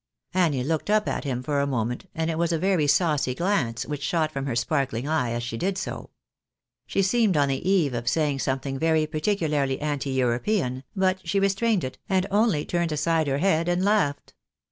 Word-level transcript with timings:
"Annie 0.33 0.63
looked 0.63 0.89
up 0.89 1.07
at 1.07 1.25
him 1.25 1.43
for 1.43 1.59
a 1.61 1.67
moment, 1.67 2.07
and 2.15 2.31
it 2.31 2.37
was 2.39 2.51
a 2.51 2.57
very 2.57 2.87
saucy 2.87 3.35
glance 3.35 3.85
which 3.85 4.01
shot 4.01 4.31
from 4.31 4.47
her 4.47 4.55
sparkling 4.55 5.07
eye 5.07 5.29
as 5.29 5.43
she 5.43 5.57
did 5.57 5.77
so. 5.77 6.09
She 6.87 7.03
seemed 7.03 7.37
on 7.37 7.49
the 7.49 7.69
eve 7.69 7.93
of 7.93 8.09
saying 8.09 8.39
something 8.39 8.79
very 8.79 9.05
particularly 9.05 9.79
anti 9.79 10.09
European, 10.13 10.83
but 10.95 11.19
she 11.23 11.39
restrained 11.39 11.83
it, 11.83 11.99
and 12.09 12.25
only 12.31 12.65
turned 12.65 12.91
aside 12.91 13.27
her 13.27 13.37
head 13.37 13.69
and 13.69 13.85
laughed. 13.85 14.33